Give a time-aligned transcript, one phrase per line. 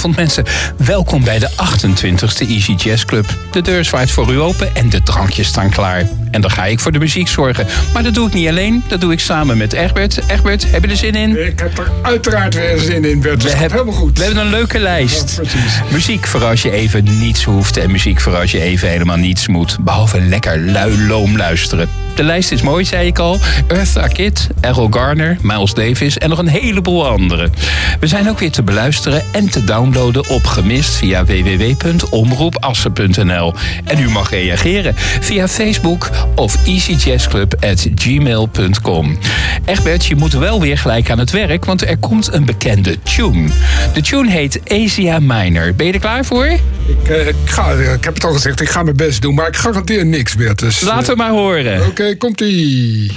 [0.00, 0.44] Goedenavond mensen.
[0.86, 3.26] Welkom bij de 28e Easy Jazz Club.
[3.50, 6.08] De deur zwaait voor u open en de drankjes staan klaar.
[6.30, 7.66] En dan ga ik voor de muziek zorgen.
[7.92, 10.18] Maar dat doe ik niet alleen, dat doe ik samen met Egbert.
[10.28, 11.46] Egbert, heb je er zin in?
[11.46, 13.40] Ik heb er uiteraard weer zin in, Bert.
[13.40, 14.18] Dat is hebben, helemaal goed.
[14.18, 15.40] We hebben een leuke lijst.
[15.92, 19.48] muziek voor als je even niets hoeft en muziek voor als je even helemaal niets
[19.48, 19.76] moet.
[19.80, 21.88] Behalve lekker lui loom luisteren.
[22.14, 23.38] De lijst is mooi, zei ik al.
[23.66, 27.52] Eartha Kitt, Errol Garner, Miles Davis en nog een heleboel anderen.
[28.00, 33.54] We zijn ook weer te beluisteren en te downloaden op gemist via www.omroepassen.nl.
[33.84, 39.18] En u mag reageren via Facebook of easyjazzclub.gmail.com.
[39.64, 43.48] Egbert, je moet wel weer gelijk aan het werk, want er komt een bekende tune.
[43.94, 45.74] De tune heet Asia Minor.
[45.74, 46.46] Ben je er klaar voor?
[46.46, 46.60] Ik,
[47.08, 49.56] uh, ik, ga, ik heb het al gezegd, ik ga mijn best doen, maar ik
[49.56, 50.58] garandeer niks, Bert.
[50.58, 51.80] Dus, Laten we maar horen.
[51.80, 53.10] Oké, okay, komt-ie.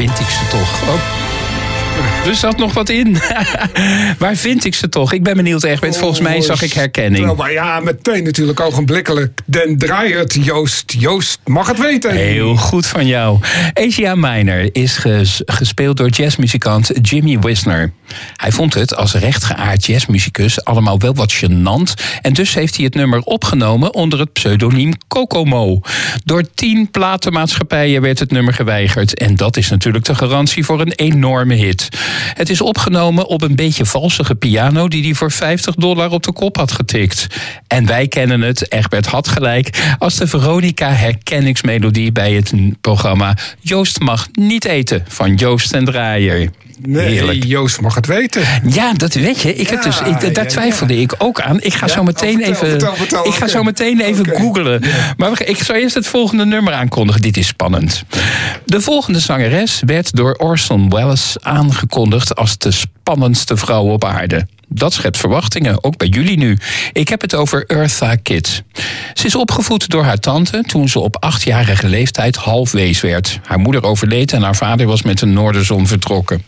[0.00, 0.37] Ik ze toch?
[0.37, 0.37] Oh.
[2.28, 3.16] Er zat nog wat in.
[4.18, 5.12] Waar vind ik ze toch?
[5.12, 5.96] Ik ben benieuwd, Egbert.
[5.96, 7.24] Volgens mij zag ik herkenning.
[7.24, 9.40] Nou, maar ja, meteen natuurlijk ogenblikkelijk.
[9.44, 10.94] Den Draaiert, Joost.
[10.98, 12.10] Joost mag het weten.
[12.10, 13.38] Heel goed van jou.
[13.72, 15.04] Asia Minor is
[15.46, 17.92] gespeeld door jazzmuzikant Jimmy Wisner.
[18.36, 22.02] Hij vond het als rechtgeaard jazzmuzikus allemaal wel wat gênant.
[22.20, 25.80] En dus heeft hij het nummer opgenomen onder het pseudoniem Kokomo.
[26.24, 29.14] Door tien platenmaatschappijen werd het nummer geweigerd.
[29.14, 31.88] En dat is natuurlijk de garantie voor een enorme hit.
[32.34, 36.32] Het is opgenomen op een beetje valsige piano die hij voor 50 dollar op de
[36.32, 37.26] kop had getikt.
[37.66, 44.00] En wij kennen het, Egbert had gelijk, als de Veronica herkenningsmelodie bij het programma Joost
[44.00, 46.50] mag niet eten van Joost en Draaier.
[46.82, 48.42] Nee, Joost mag het weten.
[48.70, 49.54] Ja, dat weet je.
[49.54, 51.60] Ik heb dus, ik, daar twijfelde ik ook aan.
[51.60, 52.74] Ik ga zo meteen even,
[53.24, 54.82] ik ga zo meteen even googlen.
[55.16, 57.22] Maar ik zal eerst het volgende nummer aankondigen.
[57.22, 58.04] Dit is spannend.
[58.64, 64.46] De volgende zangeres werd door Orson Welles aangekondigd als de spannendste vrouw op aarde.
[64.68, 66.58] Dat schept verwachtingen, ook bij jullie nu.
[66.92, 68.62] Ik heb het over Eartha Kitt.
[69.14, 73.38] Ze is opgevoed door haar tante toen ze op achtjarige leeftijd halfwees werd.
[73.42, 76.42] Haar moeder overleed en haar vader was met een noorderzon vertrokken.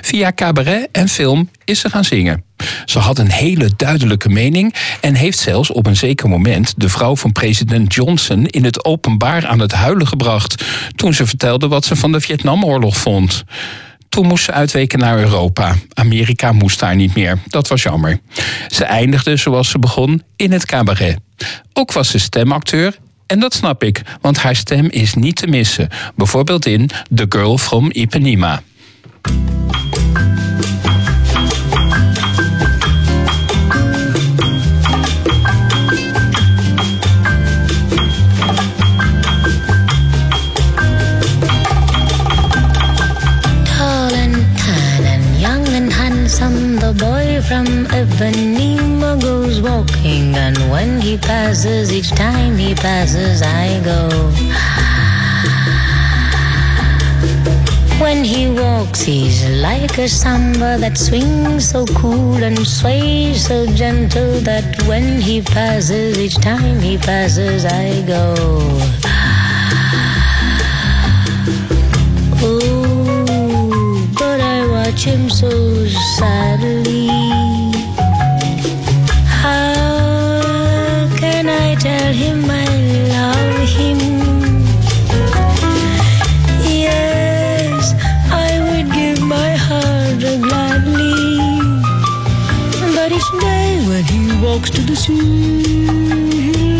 [0.00, 2.44] Via cabaret en film is ze gaan zingen.
[2.84, 7.16] Ze had een hele duidelijke mening en heeft zelfs op een zeker moment de vrouw
[7.16, 10.64] van president Johnson in het openbaar aan het huilen gebracht
[10.96, 13.44] toen ze vertelde wat ze van de Vietnamoorlog vond.
[14.08, 15.74] Toen moest ze uitweken naar Europa.
[15.92, 17.38] Amerika moest daar niet meer.
[17.46, 18.20] Dat was jammer.
[18.68, 21.18] Ze eindigde zoals ze begon in het cabaret.
[21.72, 25.88] Ook was ze stemacteur en dat snap ik, want haar stem is niet te missen.
[26.16, 28.62] Bijvoorbeeld in The Girl from Ipanema.
[47.98, 54.08] Ipanema goes walking, and when he passes, each time he passes, I go.
[58.00, 64.38] When he walks, he's like a samba that swings so cool and sways so gentle
[64.42, 68.36] that when he passes, each time he passes, I go.
[74.70, 75.86] watch him so
[76.16, 76.97] sadly
[95.08, 95.14] to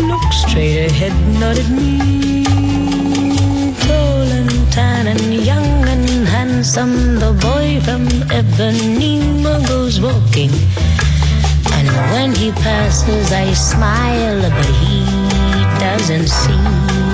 [0.07, 2.43] looks straight ahead, not at me.
[3.85, 8.05] Tall and tan and young and handsome, the boy from
[8.39, 10.51] Ipanema goes walking.
[11.77, 14.97] And when he passes, I smile, but he
[15.79, 17.08] doesn't see.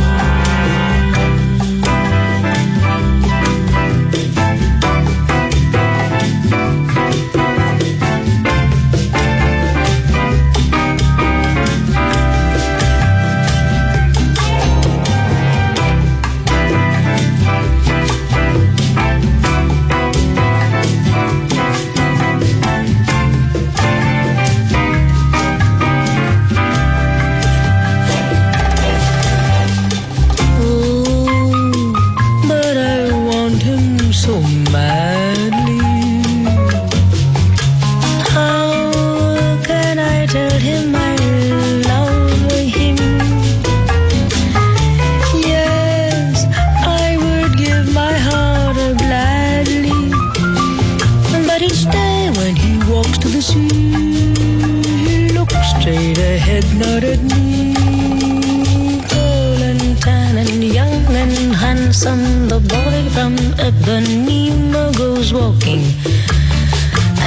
[65.36, 65.84] Walking.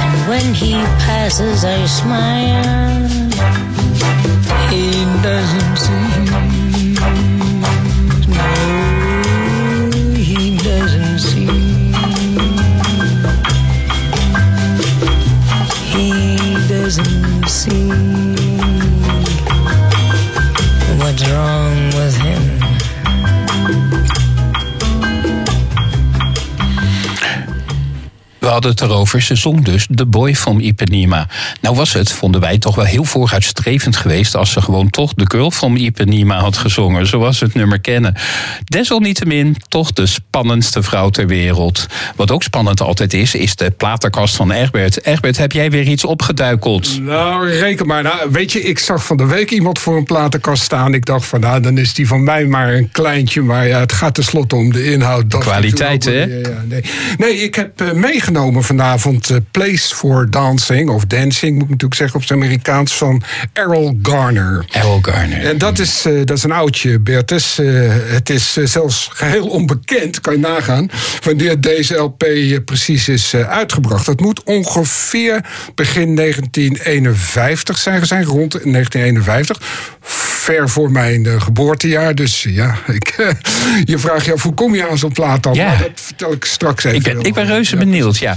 [0.01, 0.73] And when he
[1.05, 3.07] passes, I smile.
[4.69, 6.08] He doesn't see.
[28.65, 29.21] Hadden het erover.
[29.21, 31.27] Ze zong dus The Boy from Ipanema.
[31.61, 34.35] Nou was het, vonden wij, toch wel heel vooruitstrevend geweest...
[34.35, 37.07] als ze gewoon toch The Girl from Ipanema had gezongen.
[37.07, 38.15] Zoals we het nummer kennen.
[38.63, 41.85] Desalniettemin toch de spannendste vrouw ter wereld.
[42.15, 45.05] Wat ook spannend altijd is, is de platenkast van Egbert.
[45.05, 47.01] Egbert, heb jij weer iets opgeduikeld?
[47.01, 48.03] Nou, reken maar.
[48.03, 50.93] Nou, weet je, ik zag van de week iemand voor een platenkast staan.
[50.93, 53.41] Ik dacht van, nou, dan is die van mij maar een kleintje.
[53.41, 55.31] Maar ja, het gaat tenslotte om de inhoud.
[55.31, 56.83] Dat kwaliteit, Ja, ja, nee.
[57.17, 60.89] nee, ik heb eh, meegenomen vanavond eh, Place for Dancing.
[60.89, 62.93] Of Dancing, moet ik natuurlijk zeggen op zijn Amerikaans.
[62.93, 63.23] Van
[63.53, 64.65] Errol Garner.
[64.71, 65.45] Errol Garner.
[65.45, 67.59] En dat is, eh, dat is een oudje, Bertus.
[67.59, 67.65] Eh,
[68.07, 70.89] het is zelfs geheel onbekend, kan je nagaan,
[71.23, 72.25] wanneer deze LP
[72.65, 74.05] precies is uitgebracht.
[74.05, 79.57] Het moet ongeveer begin 1951 zijn zijn, rond 1951.
[80.01, 82.15] Ver voor mijn geboortejaar.
[82.15, 83.33] Dus ja, ik,
[83.83, 85.53] je vraagt je af, hoe kom je aan zo'n plaat dan?
[85.53, 85.65] Ja.
[85.65, 86.97] Maar dat vertel ik straks even.
[86.97, 88.35] Ik ben, ik ben reuze benieuwd, ja.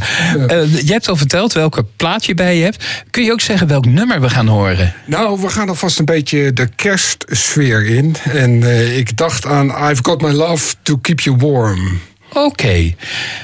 [0.48, 2.84] Eh, je hebt al verteld welke plaat je bij je hebt.
[3.10, 4.94] Kun je ook zeggen welk nummer we gaan horen?
[5.04, 8.16] Nou, we gaan alvast een beetje de kerstsfeer in.
[8.22, 12.00] En eh, ik dacht aan I've Got My Love to Keep You Warm.
[12.32, 12.94] Oké.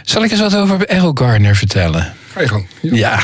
[0.02, 2.14] Zal ik eens wat over Errol Garner vertellen?
[2.32, 2.66] Ga je gang.
[2.80, 2.96] Ja.
[2.96, 3.20] Ja,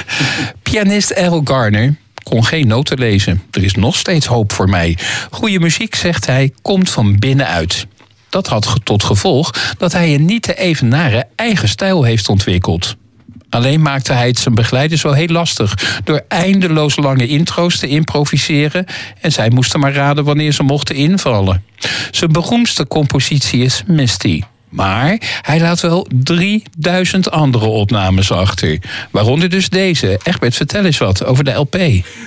[0.62, 3.42] pianist Errol Garner kon geen noten lezen.
[3.50, 4.98] Er is nog steeds hoop voor mij.
[5.30, 7.86] Goede muziek, zegt hij, komt van binnenuit.
[8.28, 12.96] Dat had tot gevolg dat hij een niet te evenaren eigen stijl heeft ontwikkeld.
[13.54, 18.86] Alleen maakte hij het zijn begeleiders wel heel lastig door eindeloos lange intro's te improviseren
[19.20, 21.64] en zij moesten maar raden wanneer ze mochten invallen.
[22.10, 24.42] Zijn beroemdste compositie is Misty.
[24.74, 28.78] Maar hij laat wel 3000 andere opnames achter.
[29.10, 30.18] Waaronder dus deze.
[30.22, 31.78] Egbert, vertel eens wat over de LP.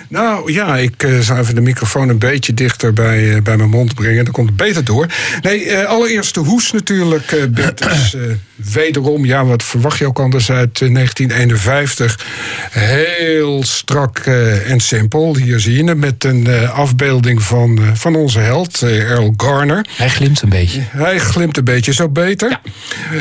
[0.10, 3.70] Nou ja, ik eh, zou even de microfoon een beetje dichter bij, eh, bij mijn
[3.70, 4.24] mond brengen.
[4.24, 5.08] Dan komt het beter door.
[5.42, 7.44] Nee, eh, allereerst de hoes natuurlijk, eh,
[8.58, 12.26] wederom, ja, wat verwacht je ook anders uit eh, 1951?
[12.72, 15.36] Heel strak eh, en simpel.
[15.36, 19.34] Hier zie je hem met een eh, afbeelding van, eh, van onze held, eh, Earl
[19.38, 19.86] Garner.
[19.96, 20.82] Hij glimt een beetje.
[20.90, 22.60] Hij glimt een beetje zo beter.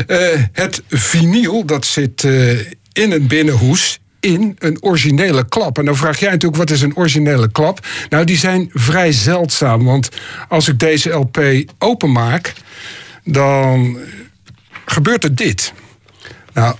[0.06, 0.18] Eh,
[0.52, 2.58] het vinyl, dat zit eh,
[2.92, 5.78] in een binnenhoes in een originele klap.
[5.78, 7.86] En dan vraag jij natuurlijk, wat is een originele klap?
[8.08, 9.84] Nou, die zijn vrij zeldzaam.
[9.84, 10.08] Want
[10.48, 11.40] als ik deze LP
[11.78, 12.52] openmaak,
[13.24, 13.98] dan
[14.86, 15.72] gebeurt er dit.
[16.52, 16.76] Nou,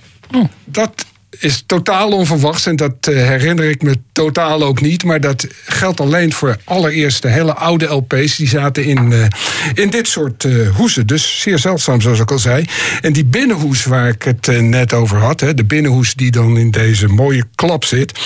[0.65, 1.05] dat
[1.39, 5.03] is totaal onverwachts en dat eh, herinner ik me totaal ook niet.
[5.03, 8.35] Maar dat geldt alleen voor allereerste hele oude LP's.
[8.35, 9.25] Die zaten in, eh,
[9.73, 11.07] in dit soort hoesen.
[11.07, 12.65] Dus zeer zeldzaam, zoals ik al zei.
[13.01, 17.07] En die binnenhoes waar ik het net over had, de binnenhoes die dan in deze
[17.07, 18.19] mooie klap zit,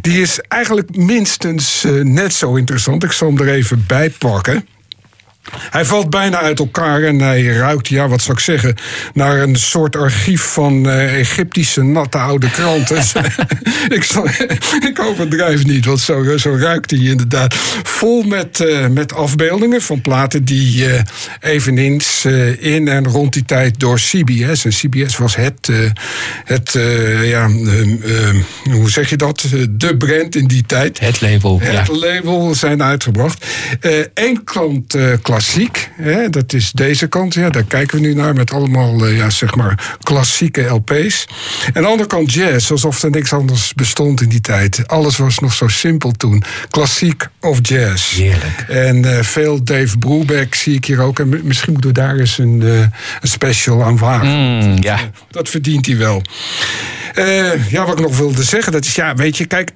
[0.00, 3.04] die is eigenlijk minstens net zo interessant.
[3.04, 4.64] Ik zal hem er even bij pakken.
[5.70, 8.74] Hij valt bijna uit elkaar en hij ruikt, ja, wat zou ik zeggen,
[9.14, 12.96] naar een soort archief van uh, Egyptische natte oude kranten.
[13.96, 14.04] ik,
[14.88, 17.54] ik overdrijf niet, want zo, zo ruikt hij inderdaad.
[17.82, 21.00] Vol met, uh, met afbeeldingen van platen die uh,
[21.40, 22.24] eveneens
[22.58, 24.64] in en rond die tijd door CBS.
[24.64, 25.70] En CBS was het,
[26.44, 26.72] het
[27.22, 27.48] ja,
[28.70, 29.46] hoe zeg je dat?
[29.70, 31.00] De brand in die tijd.
[31.00, 31.60] Het label.
[31.60, 31.94] Het ja.
[31.94, 33.46] label zijn uitgebracht.
[34.14, 34.96] Eén klant
[35.40, 35.90] klassiek.
[35.96, 37.34] Hè, dat is deze kant.
[37.34, 41.26] Ja, daar kijken we nu naar met allemaal uh, ja, zeg maar klassieke LP's.
[41.72, 44.88] En de andere kant jazz, alsof er niks anders bestond in die tijd.
[44.88, 46.42] Alles was nog zo simpel toen.
[46.70, 48.16] Klassiek of jazz.
[48.16, 48.64] Heerlijk.
[48.68, 51.18] En uh, veel Dave Brubeck zie ik hier ook.
[51.18, 54.28] En misschien moeten we daar eens een, uh, een special aan wagen.
[54.28, 54.98] Mm, ja.
[55.30, 56.22] Dat verdient hij wel.
[57.68, 59.70] ja, wat ik nog wilde zeggen, dat is ja, weet je, kijk,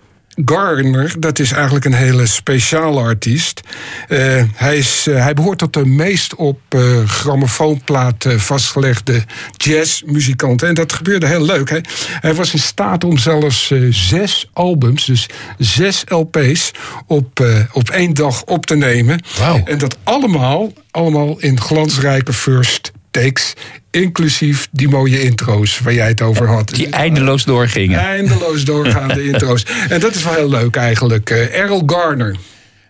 [0.45, 3.61] Gardner, dat is eigenlijk een hele speciale artiest.
[4.09, 9.25] Uh, hij, is, uh, hij behoort tot de meest op uh, grammofoonplaat vastgelegde
[9.57, 10.69] jazzmuzikanten.
[10.69, 11.71] En dat gebeurde heel leuk.
[11.71, 11.79] Hè?
[12.21, 16.71] Hij was in staat om zelfs zes albums, dus zes LP's,
[17.07, 19.21] op, op één dag op te nemen.
[19.38, 19.61] Wow.
[19.64, 23.54] En dat allemaal, allemaal in glansrijke first takes
[23.90, 26.68] inclusief die mooie intro's waar jij het over had.
[26.68, 27.99] Die eindeloos doorgingen.
[27.99, 29.66] Eindeloos doorgaande intro's.
[29.88, 31.30] En dat is wel heel leuk eigenlijk.
[31.30, 32.37] Uh, Errol Garner.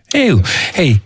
[0.07, 0.37] Hey,
[0.73, 0.99] hey,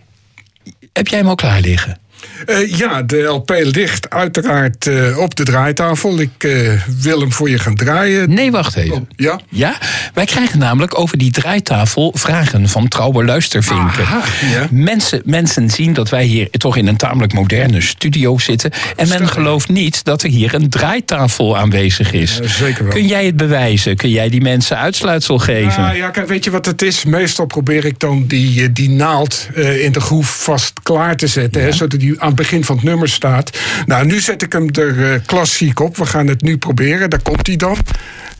[0.92, 1.98] heb jij hem al klaar liggen?
[2.46, 6.20] Uh, ja, de LP ligt uiteraard uh, op de draaitafel.
[6.20, 8.34] Ik uh, wil hem voor je gaan draaien.
[8.34, 8.92] Nee, wacht even.
[8.92, 9.40] Oh, ja?
[9.48, 9.78] Ja?
[10.14, 14.04] Wij krijgen namelijk over die draaitafel vragen van trouwe luistervinken.
[14.04, 14.22] Aha,
[14.52, 14.66] ja.
[14.70, 18.70] mensen, mensen zien dat wij hier toch in een tamelijk moderne studio zitten.
[18.96, 22.40] En men gelooft niet dat er hier een draaitafel aanwezig is.
[22.42, 22.92] Zeker wel.
[22.92, 23.96] Kun jij het bewijzen?
[23.96, 25.82] Kun jij die mensen uitsluitsel geven?
[25.82, 27.04] Ja, ja kijk, weet je wat het is?
[27.04, 31.62] Meestal probeer ik dan die, die naald in de groef vast klaar te zetten.
[31.62, 33.58] Hè, zodat die aan het begin van het nummer staat.
[33.86, 35.96] Nou, nu zet ik hem er uh, klassiek op.
[35.96, 37.10] We gaan het nu proberen.
[37.10, 37.76] Daar komt hij dan.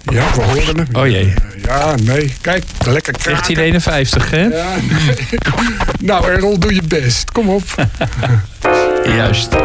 [0.05, 0.87] Ja, we horen hem.
[0.93, 1.35] Oh jee.
[1.63, 2.35] Ja, nee.
[2.41, 3.55] Kijk, lekker kraken.
[3.55, 4.45] 1951, hè?
[4.45, 5.17] Ja, nee.
[6.11, 7.31] nou, Errol, doe je best.
[7.33, 7.63] Kom op.
[9.17, 9.57] Juist.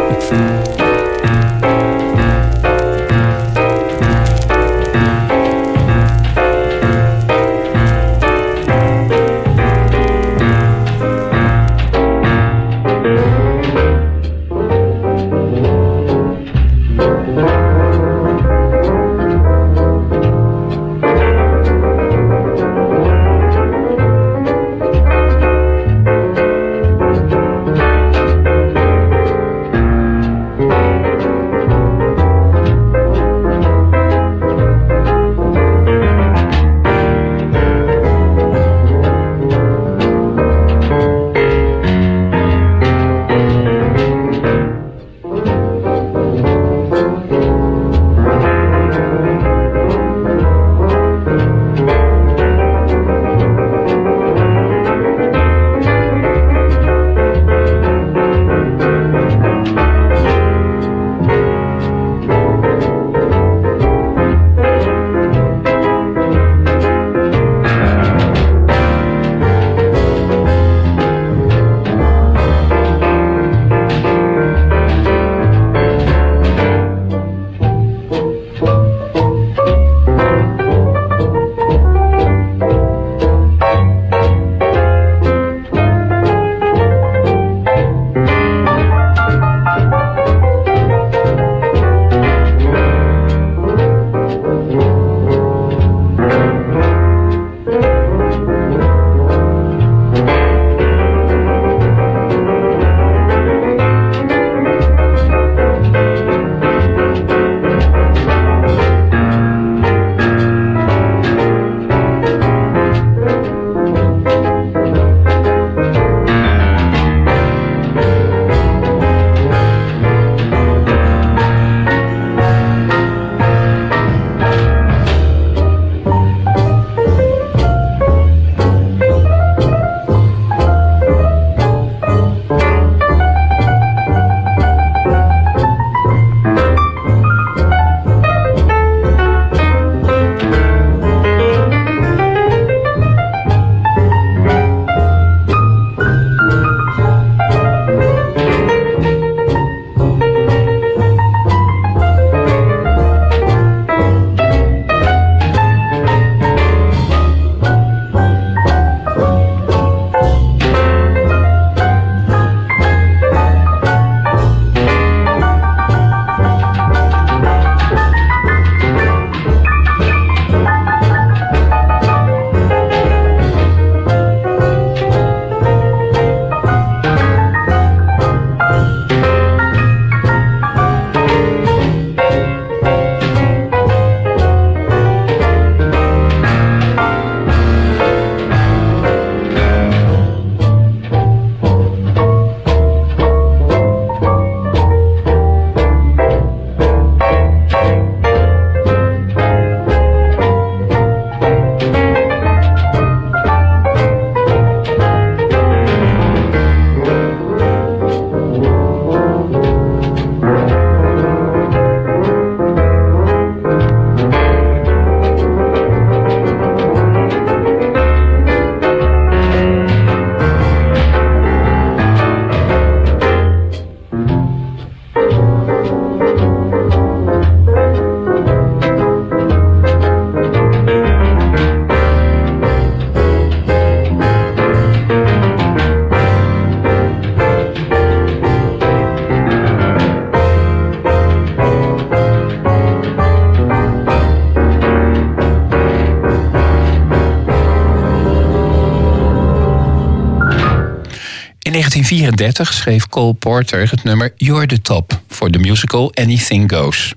[252.05, 257.13] 1934 schreef Cole Porter het nummer You're the Top voor de musical Anything Goes.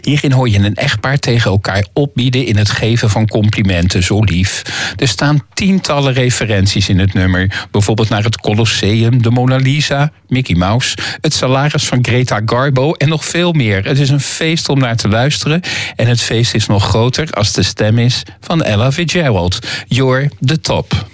[0.00, 4.62] Hierin hoor je een echtpaar tegen elkaar opbieden in het geven van complimenten, zo lief.
[4.96, 7.66] Er staan tientallen referenties in het nummer.
[7.70, 13.08] Bijvoorbeeld naar het Colosseum, de Mona Lisa, Mickey Mouse, het salaris van Greta Garbo en
[13.08, 13.84] nog veel meer.
[13.84, 15.60] Het is een feest om naar te luisteren.
[15.96, 19.58] En het feest is nog groter als de stem is van Ella Fitzgerald.
[19.86, 21.08] You're the top.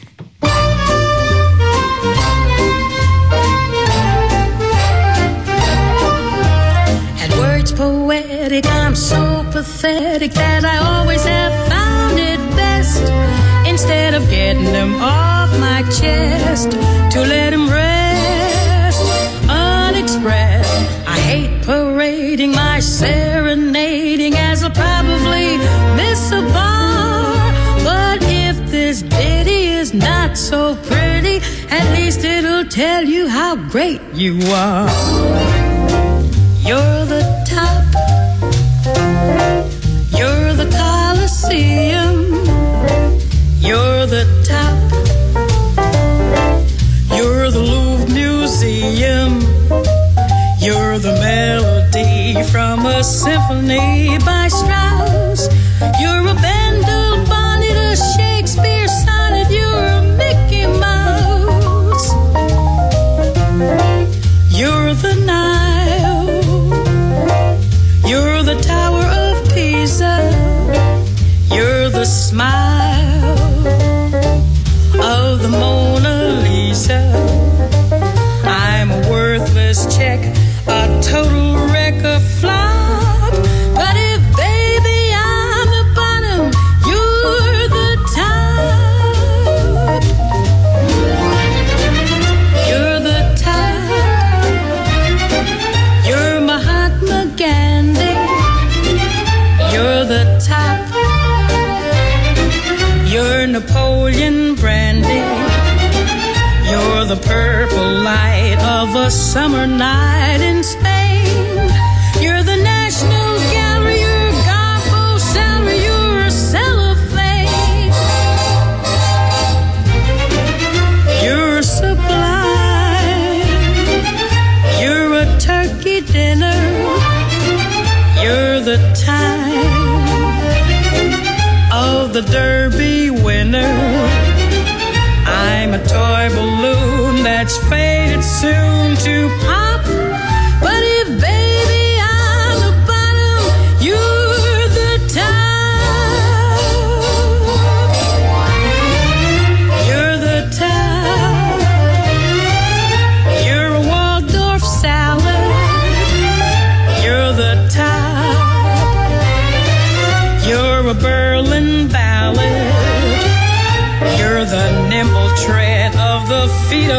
[8.63, 13.03] Poetic, I'm so pathetic that I always have found it best
[13.69, 19.03] instead of getting them off my chest to let them rest
[19.49, 20.73] unexpressed.
[21.07, 25.59] I hate parading my serenading as I'll probably
[25.97, 27.53] miss a bar.
[27.85, 31.41] But if this ditty is not so pretty,
[31.71, 34.89] at least it'll tell you how great you are.
[36.63, 38.06] You're the top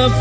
[0.08, 0.13] of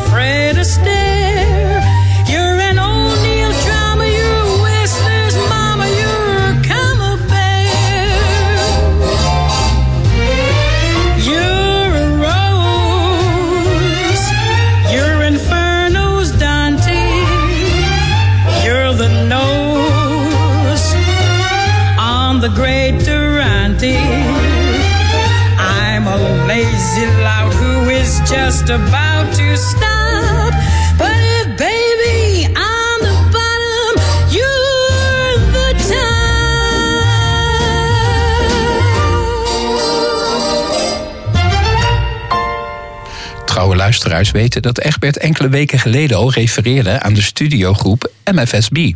[44.24, 48.92] weten dat Egbert enkele weken geleden al refereerde aan de studiogroep MFSB.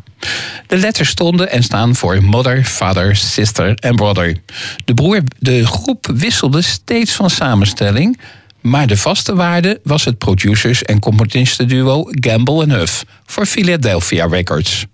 [0.66, 4.36] De letters stonden en staan voor Mother, Father, Sister en Brother.
[4.84, 8.18] De, broer, de groep wisselde steeds van samenstelling,
[8.60, 14.86] maar de vaste waarde was het producers- en componistenduo Gamble en Huff voor Philadelphia Records.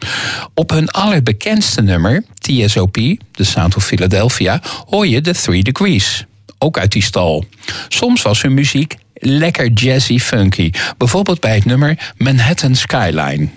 [0.54, 2.94] Op hun allerbekendste nummer, TSOP,
[3.32, 6.24] The Sound of Philadelphia, hoor je de Three Degrees.
[6.58, 7.44] Ook uit die stal.
[7.88, 13.48] Soms was hun muziek lekker jazzy funky, bijvoorbeeld bij het nummer Manhattan Skyline.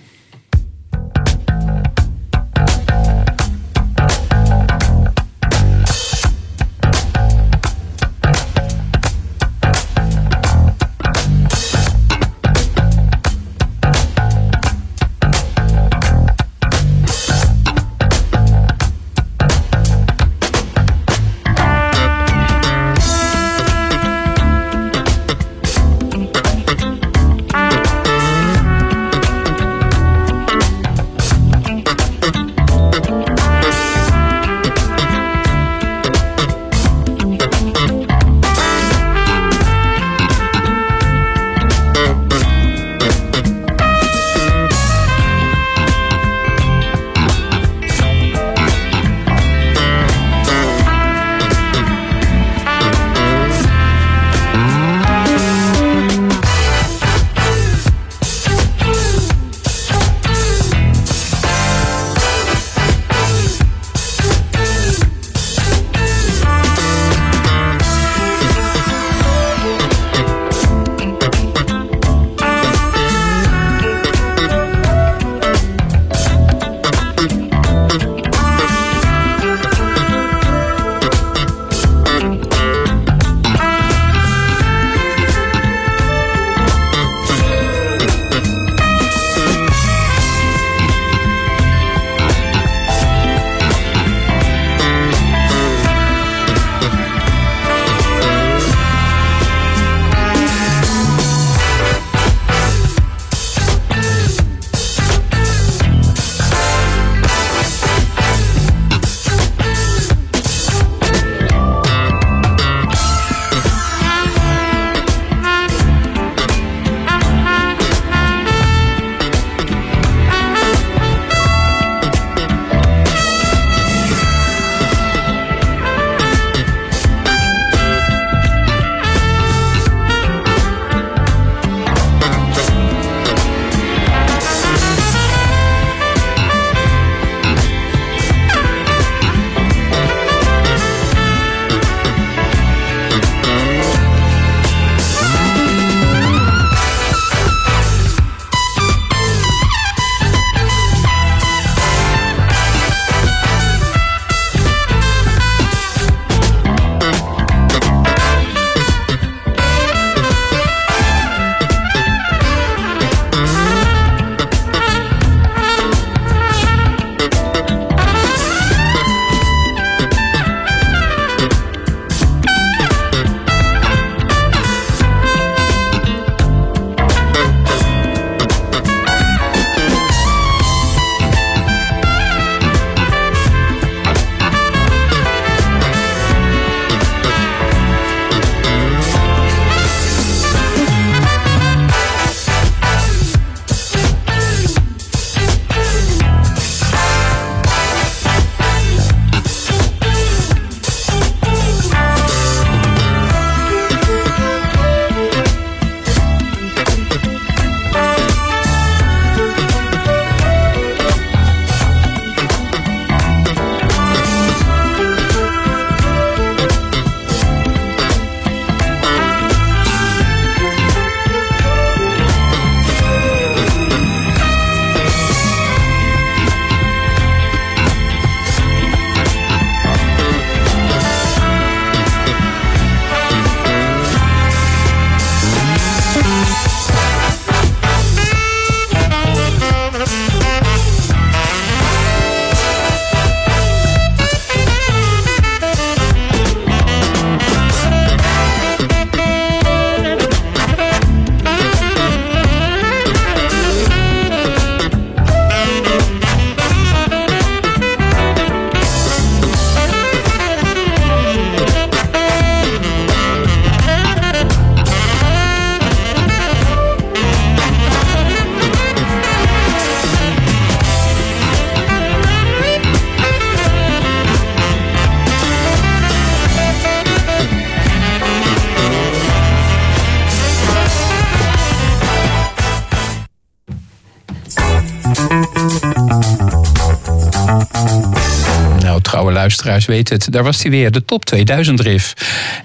[289.69, 290.31] Luisteraars het.
[290.31, 292.13] Daar was hij weer, de Top 2000 riff.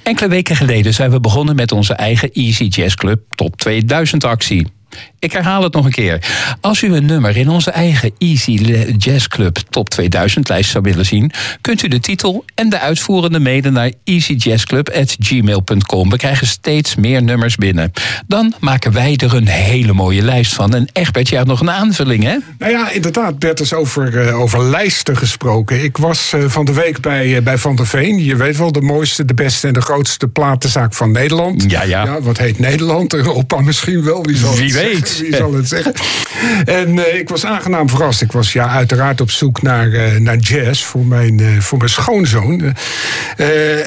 [0.02, 4.66] Enkele weken geleden zijn we begonnen met onze eigen Easy Jazz Club Top 2000 actie.
[5.24, 6.18] Ik herhaal het nog een keer.
[6.60, 8.52] Als u een nummer in onze eigen Easy
[8.98, 13.38] Jazz Club Top 2000 lijst zou willen zien, kunt u de titel en de uitvoerende
[13.38, 16.10] mailen naar easyjazzclub.gmail.com.
[16.10, 17.92] We krijgen steeds meer nummers binnen.
[18.26, 20.74] Dan maken wij er een hele mooie lijst van.
[20.74, 22.36] En Egbert, jij had nog een aanvulling, hè?
[22.58, 25.82] Nou ja, inderdaad, Bert, is over, uh, over lijsten gesproken.
[25.82, 28.24] Ik was uh, van de week bij, uh, bij Van der Veen.
[28.24, 31.70] Je weet wel, de mooiste, de beste en de grootste platenzaak van Nederland.
[31.70, 32.04] Ja, ja.
[32.04, 33.14] ja wat heet Nederland?
[33.24, 34.24] Europa misschien wel.
[34.24, 35.13] Wie, zal Wie weet.
[35.18, 35.94] Wie zal het zeggen?
[36.64, 38.22] En uh, ik was aangenaam verrast.
[38.22, 41.90] Ik was ja, uiteraard op zoek naar, uh, naar jazz voor mijn, uh, voor mijn
[41.90, 42.74] schoonzoon.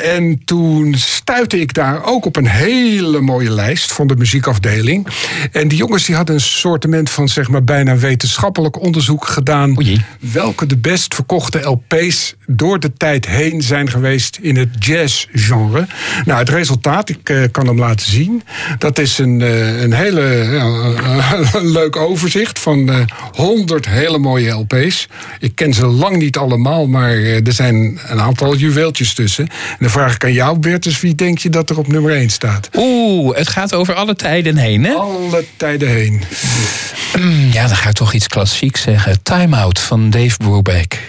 [0.03, 5.07] en toen stuitte ik daar ook op een hele mooie lijst van de muziekafdeling.
[5.51, 9.77] En die jongens die hadden een soortement van zeg maar bijna wetenschappelijk onderzoek gedaan.
[9.77, 10.05] Oei.
[10.19, 15.87] Welke de best verkochte LP's door de tijd heen zijn geweest in het jazzgenre.
[16.25, 18.43] Nou, het resultaat, ik kan hem laten zien.
[18.77, 19.39] Dat is een,
[19.83, 20.55] een hele
[21.54, 23.00] een leuk overzicht van uh,
[23.32, 25.08] 100 hele mooie LP's.
[25.39, 29.48] Ik ken ze lang niet allemaal, maar uh, er zijn een aantal juweeltjes tussen.
[29.48, 32.30] En dan vraag ik aan jou, Bertus, wie denk je dat er op nummer 1
[32.30, 32.70] staat?
[32.76, 34.93] Oeh, het gaat over alle tijden heen, hè?
[34.93, 36.22] Alle tijden heen.
[37.52, 39.24] Ja, dan ga ik toch iets klassieks zeggen.
[39.24, 41.00] Time Out van Dave Brubeck.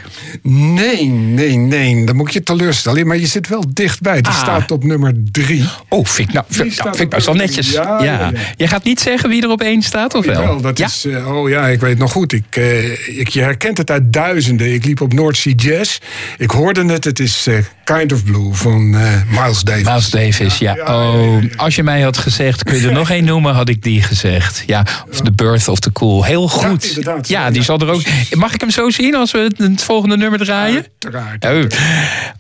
[0.43, 2.05] Nee, nee, nee.
[2.05, 3.07] Dan moet je teleurstellen.
[3.07, 4.21] Maar je zit wel dichtbij.
[4.21, 4.39] Die ah.
[4.39, 5.65] staat op nummer drie.
[5.89, 7.71] Oh, vind ik nou, vind, nou, vind ik best wel netjes.
[7.71, 8.19] Ja, ja.
[8.19, 10.61] ja, Je gaat niet zeggen wie er op één staat, of wel?
[10.61, 12.33] dat is, uh, oh ja, ik weet nog goed.
[12.33, 14.72] Ik, uh, ik, je herkent het uit duizenden.
[14.74, 15.98] Ik liep op North Sea Jazz.
[16.38, 17.05] Ik hoorde het.
[17.05, 18.90] Het is uh, Kind of Blue van
[19.31, 19.85] Miles Davis.
[19.85, 20.77] Miles Davis, ja.
[20.87, 24.03] oh, als je mij had gezegd, kun je er nog één noemen, had ik die
[24.03, 24.62] gezegd.
[24.66, 26.24] Ja, of The Birth of the Cool.
[26.24, 26.98] Heel goed.
[27.03, 28.03] Ja, ja die zal er ook...
[28.31, 30.87] Mag ik hem zo zien als we het volgende nummer draaien?
[30.98, 31.44] Uiteraard.
[31.44, 31.79] Oh.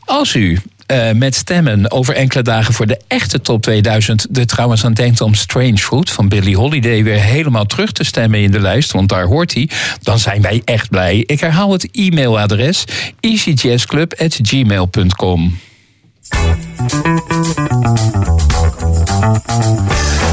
[0.04, 0.58] Als u
[0.92, 4.26] uh, met stemmen over enkele dagen voor de echte top 2000.
[4.30, 8.40] De trouwens aan denkt om Strange Fruit van Billie Holiday weer helemaal terug te stemmen
[8.40, 9.68] in de lijst, want daar hoort hij.
[10.02, 11.22] Dan zijn wij echt blij.
[11.26, 12.84] Ik herhaal het e-mailadres
[13.20, 15.58] easyjazzclub@gmail.com.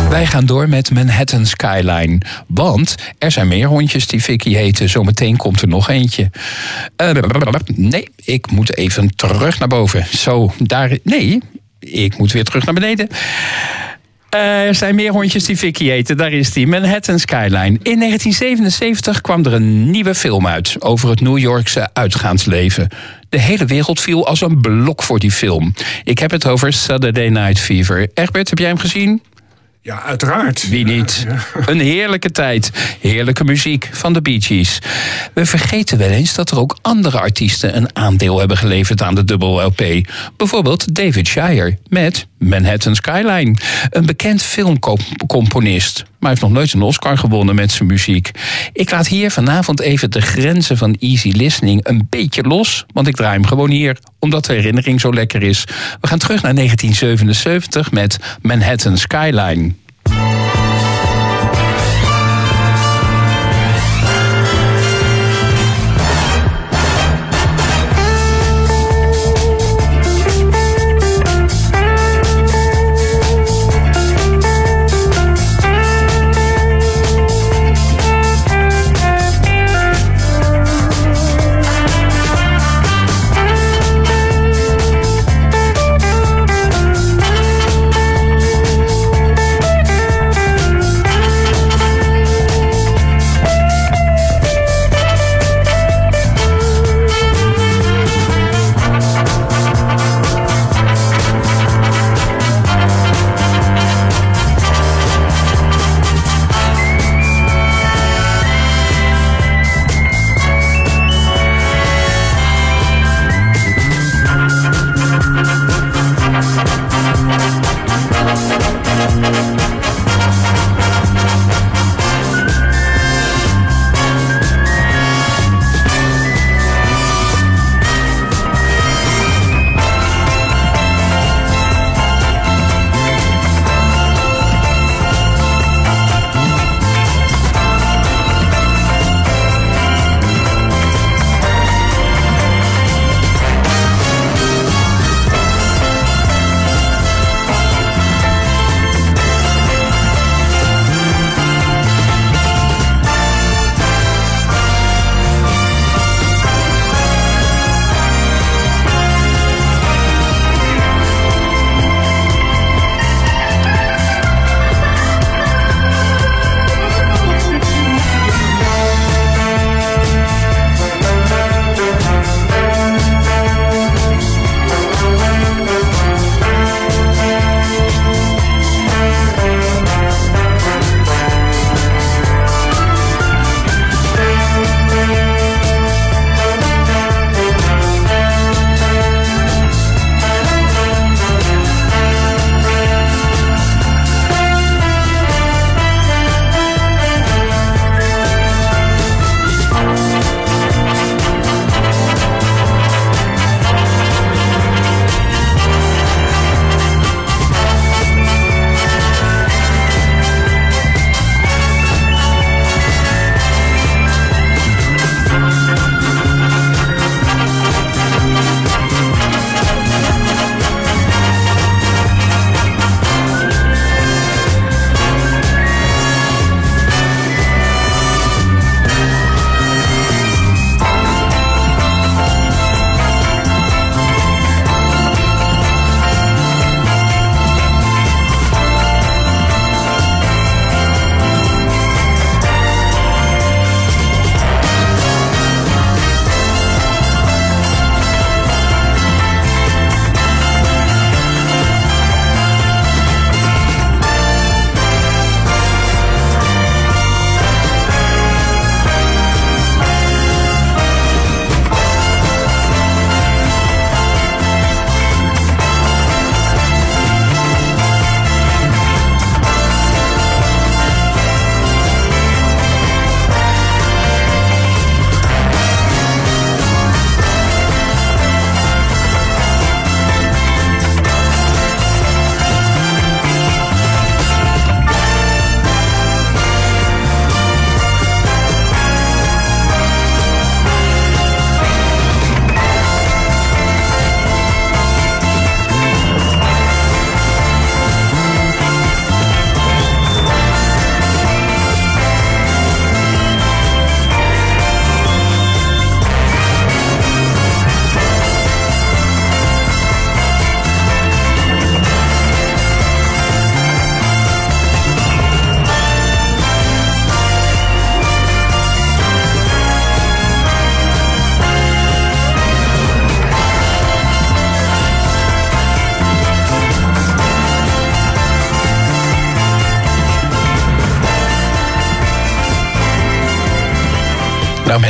[0.10, 2.18] Wij gaan door met Manhattan Skyline.
[2.48, 4.90] Want er zijn meer hondjes die Vicky heten.
[4.90, 6.30] Zometeen komt er nog eentje.
[7.02, 7.12] Uh,
[7.76, 10.06] nee, ik moet even terug naar boven.
[10.18, 10.98] Zo, daar.
[11.04, 11.42] Nee,
[11.80, 13.08] ik moet weer terug naar beneden.
[14.36, 16.18] Uh, er zijn meer hondjes die Vicky heten.
[16.18, 16.68] Daar is die.
[16.68, 17.80] Manhattan Skyline.
[17.82, 22.88] In 1977 kwam er een nieuwe film uit over het New Yorkse uitgaansleven.
[23.30, 25.74] De hele wereld viel als een blok voor die film.
[26.04, 28.10] Ik heb het over Saturday Night Fever.
[28.14, 29.22] Egbert, heb jij hem gezien?
[29.86, 30.70] Ja, uiteraard.
[30.70, 31.28] Wie niet?
[31.66, 32.72] Een heerlijke tijd.
[33.00, 34.80] Heerlijke muziek van de Bee Gees.
[35.34, 39.24] We vergeten wel eens dat er ook andere artiesten een aandeel hebben geleverd aan de
[39.24, 39.84] dubbel LP.
[40.38, 43.56] Bijvoorbeeld David Shire met Manhattan Skyline.
[43.90, 46.06] Een bekend filmcomponist.
[46.20, 48.32] Maar hij heeft nog nooit een Oscar gewonnen met zijn muziek.
[48.74, 52.86] Ik laat hier vanavond even de grenzen van easy listening een beetje los.
[52.94, 55.64] Want ik draai hem gewoon hier, omdat de herinnering zo lekker is.
[56.02, 59.74] We gaan terug naar 1977 met Manhattan Skyline.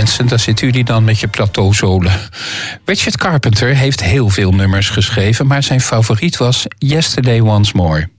[0.06, 2.12] Mensen, daar zitten jullie dan met je plateauzolen.
[2.86, 8.10] Richard Carpenter heeft heel veel nummers geschreven, maar zijn favoriet was Yesterday Once More.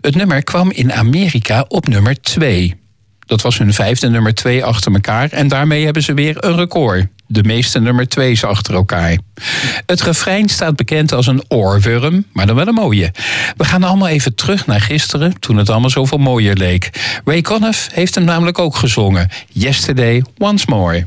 [0.00, 2.80] Het nummer kwam in Amerika op nummer 2.
[3.18, 7.06] Dat was hun vijfde nummer 2 achter elkaar en daarmee hebben ze weer een record.
[7.26, 9.18] De meeste nummer 2's achter elkaar.
[9.86, 13.12] Het refrein staat bekend als een oorworm, maar dan wel een mooie.
[13.56, 16.90] We gaan allemaal even terug naar gisteren, toen het allemaal zoveel mooier leek.
[17.24, 19.28] Ray Conniff heeft hem namelijk ook gezongen.
[19.52, 21.06] Yesterday Once More.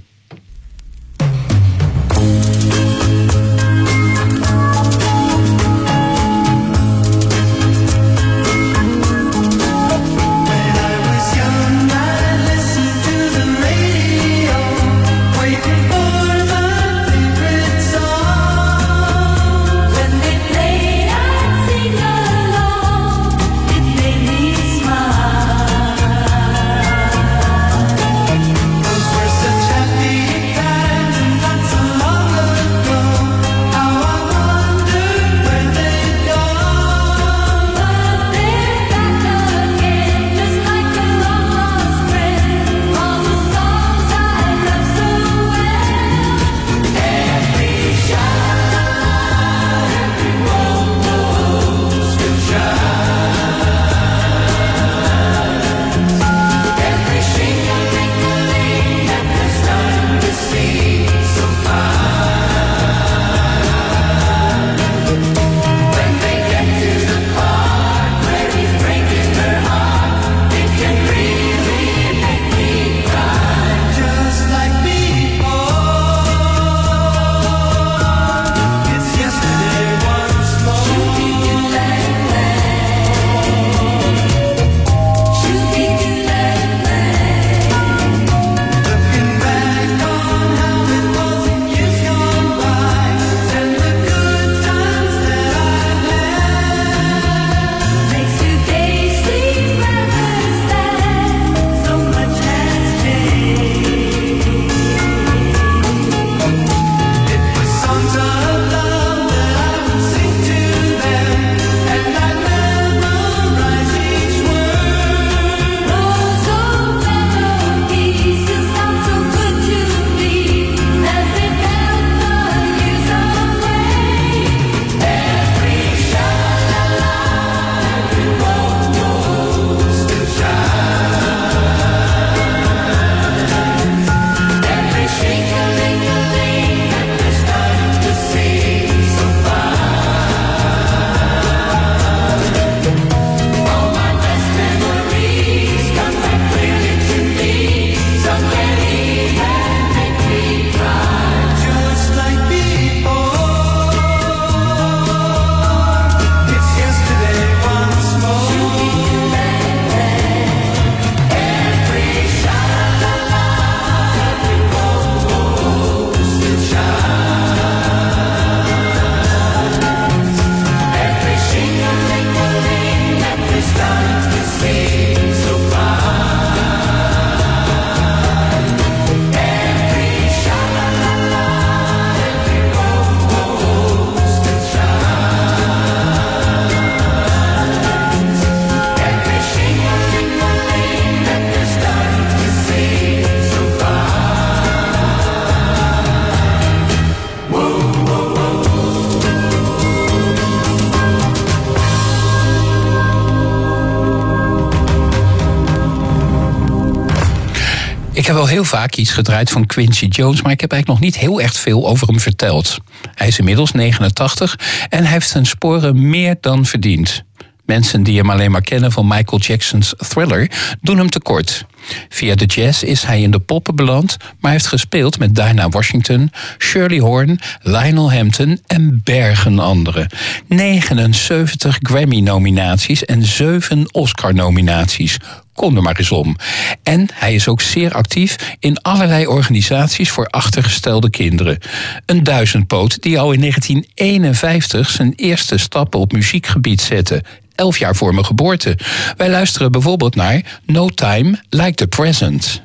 [208.23, 211.11] Ik heb wel heel vaak iets gedraaid van Quincy Jones, maar ik heb eigenlijk nog
[211.11, 212.77] niet heel echt veel over hem verteld.
[213.15, 214.59] Hij is inmiddels 89
[214.89, 217.23] en heeft zijn sporen meer dan verdiend.
[217.65, 220.51] Mensen die hem alleen maar kennen van Michael Jackson's Thriller
[220.81, 221.65] doen hem tekort.
[222.09, 226.31] Via de jazz is hij in de poppen beland, maar heeft gespeeld met Dinah Washington,
[226.59, 230.07] Shirley Horn, Lionel Hampton en bergen anderen.
[230.47, 235.17] 79 Grammy-nominaties en 7 Oscar-nominaties.
[235.53, 236.35] Kom er maar eens om.
[236.83, 241.57] En hij is ook zeer actief in allerlei organisaties voor achtergestelde kinderen.
[242.05, 247.23] Een duizendpoot die al in 1951 zijn eerste stappen op muziekgebied zette
[247.55, 248.77] elf jaar voor mijn geboorte.
[249.17, 252.61] Wij luisteren bijvoorbeeld naar No Time Like the Present.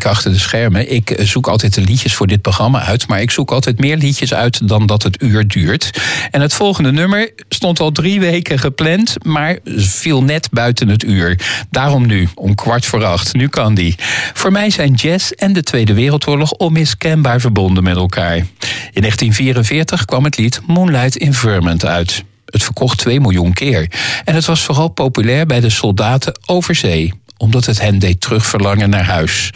[0.00, 0.92] Achter de schermen.
[0.92, 3.08] Ik zoek altijd de liedjes voor dit programma uit.
[3.08, 6.00] Maar ik zoek altijd meer liedjes uit dan dat het uur duurt.
[6.30, 9.24] En het volgende nummer stond al drie weken gepland.
[9.24, 11.38] Maar viel net buiten het uur.
[11.70, 13.34] Daarom nu, om kwart voor acht.
[13.34, 13.94] Nu kan die.
[14.32, 18.36] Voor mij zijn jazz en de Tweede Wereldoorlog onmiskenbaar verbonden met elkaar.
[18.36, 22.24] In 1944 kwam het lied Moonlight in Vermont uit.
[22.44, 23.90] Het verkocht 2 miljoen keer.
[24.24, 27.12] En het was vooral populair bij de soldaten over zee
[27.42, 29.50] omdat het hen deed terugverlangen naar huis.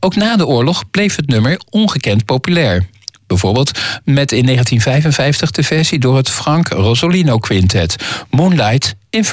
[0.00, 2.86] Ook na de oorlog bleef het nummer ongekend populair.
[3.26, 3.70] Bijvoorbeeld
[4.04, 7.96] met in 1955 de versie door het Frank Rosolino Quintet,
[8.30, 9.24] Moonlight in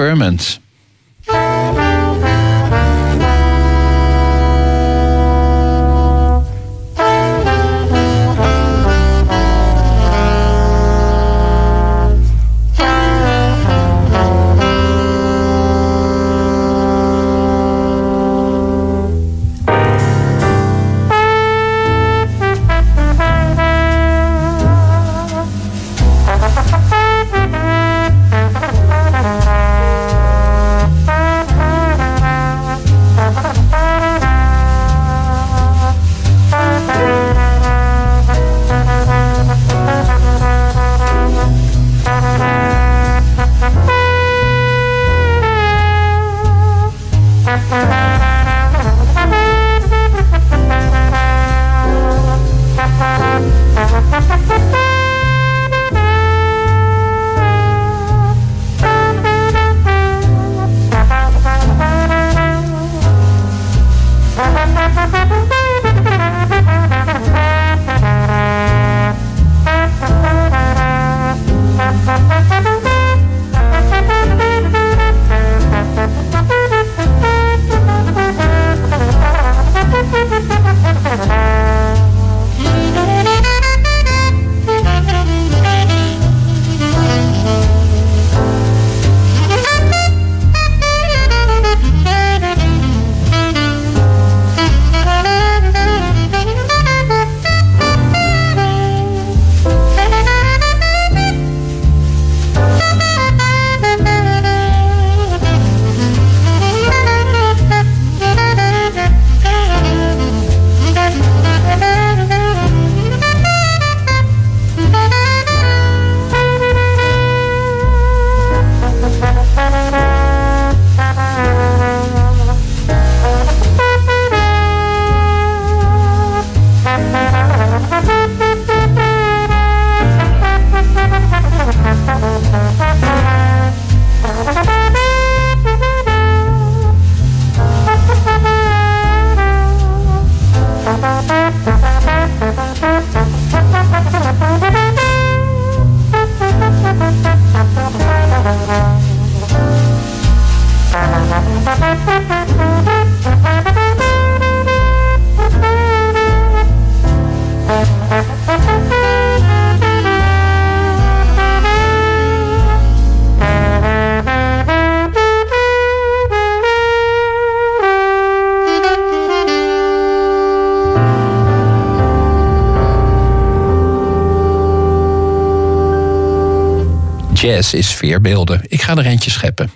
[177.58, 178.62] jazz is sfeerbeelden.
[178.68, 179.72] Ik ga er eentje scheppen.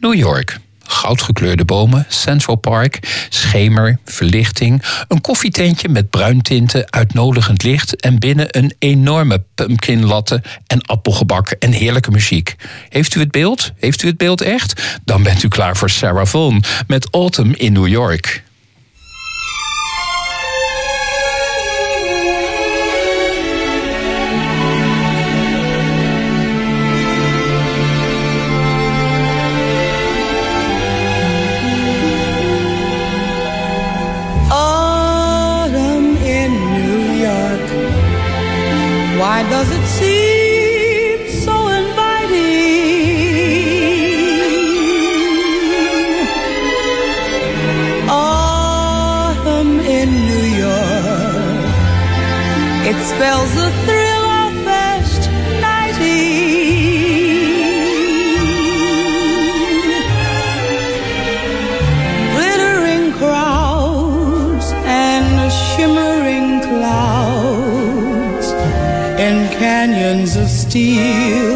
[0.00, 0.58] New York.
[0.88, 8.74] Goudgekleurde bomen, Central Park, schemer, verlichting, een koffietentje met bruintinten, uitnodigend licht en binnen een
[8.78, 12.56] enorme pumpkin latte en appelgebak en heerlijke muziek.
[12.88, 13.72] Heeft u het beeld?
[13.76, 14.98] Heeft u het beeld echt?
[15.04, 18.44] Dan bent u klaar voor Sarah Vaughan met Autumn in New York.
[53.26, 55.22] Spells the thrill of first
[55.60, 56.46] nighting.
[62.34, 68.48] Glittering crowds and shimmering clouds
[69.26, 71.55] in canyons of steel.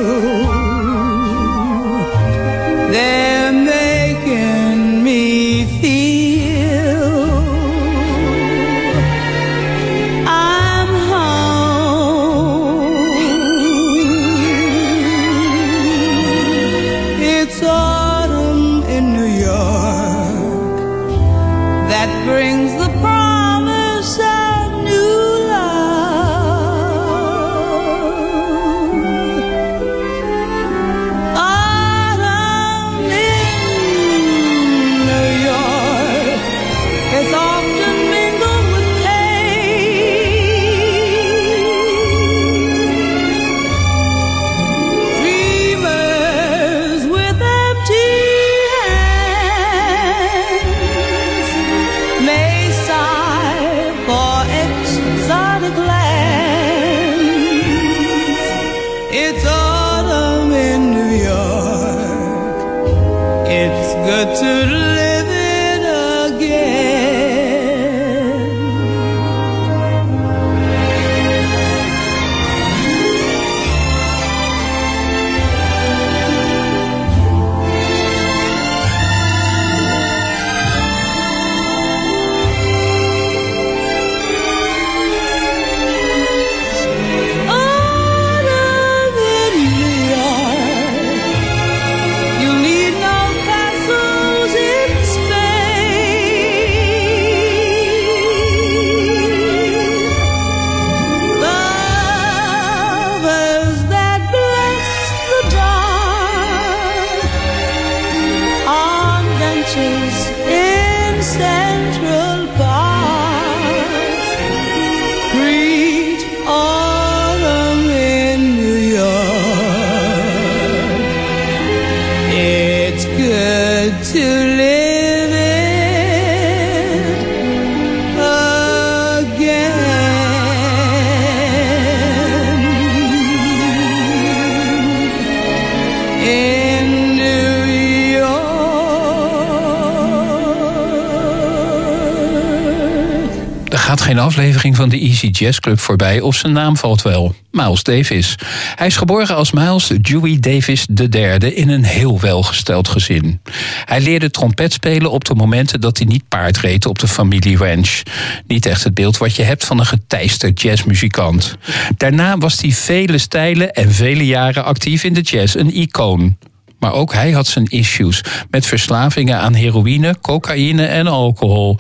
[144.31, 147.35] Aflevering van de Easy Jazz Club voorbij of zijn naam valt wel.
[147.51, 148.35] Miles Davis.
[148.75, 153.41] Hij is geboren als Miles Dewey Davis III in een heel welgesteld gezin.
[153.85, 157.57] Hij leerde trompet spelen op de momenten dat hij niet paard reed op de familie
[157.57, 158.03] ranch.
[158.47, 161.57] Niet echt het beeld wat je hebt van een geteisterd jazzmuzikant.
[161.97, 166.37] Daarna was hij vele stijlen en vele jaren actief in de jazz, een icoon.
[166.81, 171.79] Maar ook hij had zijn issues met verslavingen aan heroïne, cocaïne en alcohol.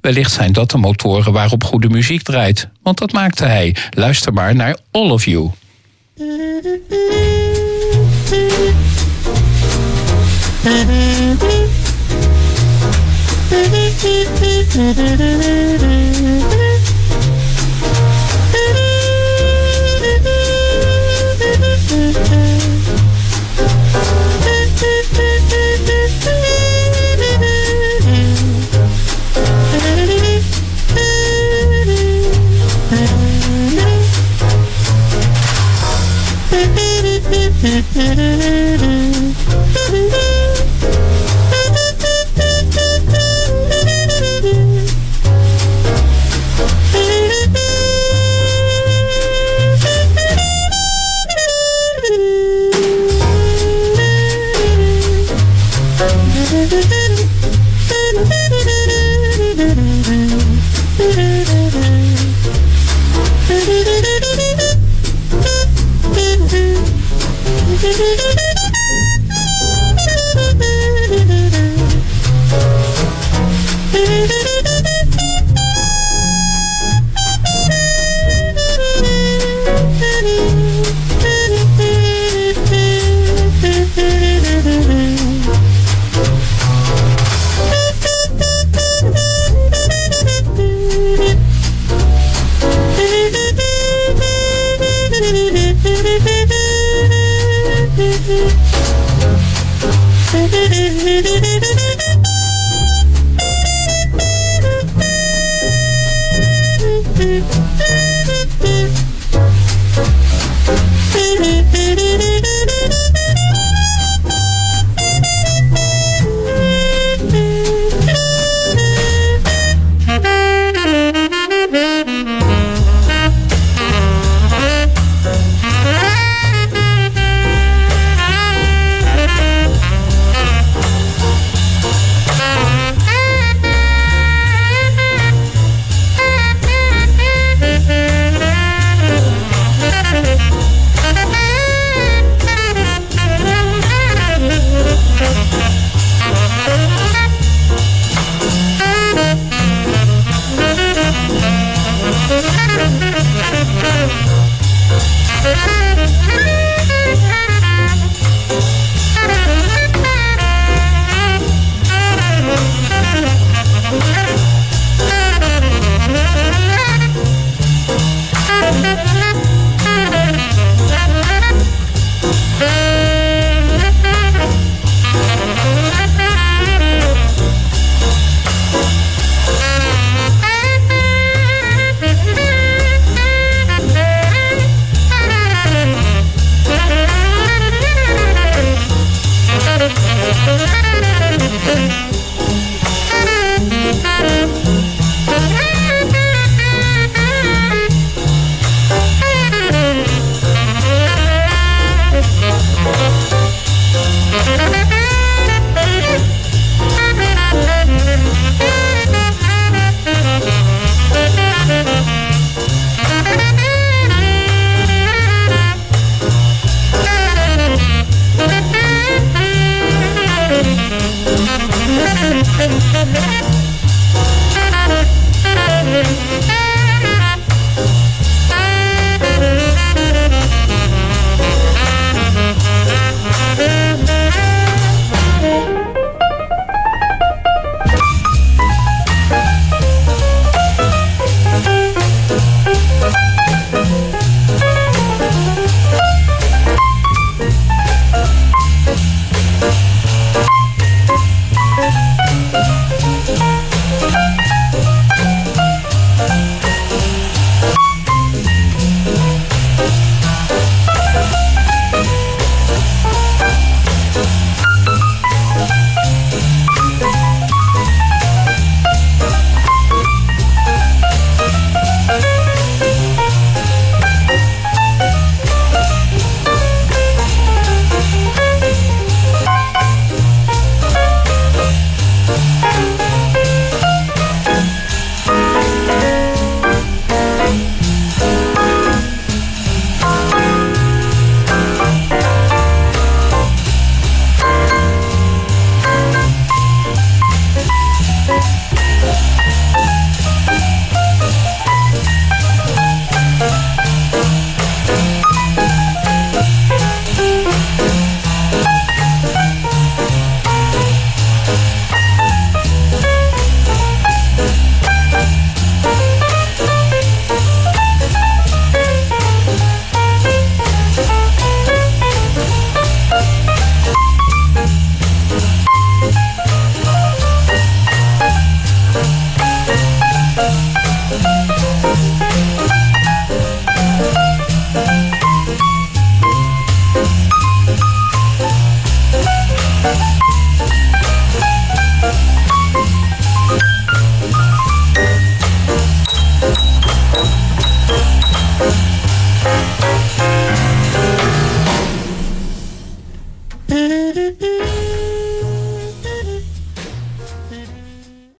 [0.00, 2.68] Wellicht zijn dat de motoren waarop goede muziek draait.
[2.82, 3.76] Want dat maakte hij.
[3.90, 5.50] Luister maar naar All of You.
[37.94, 38.38] Mm-hmm.